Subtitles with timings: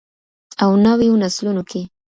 [0.63, 1.81] او نویو نسلونو کې.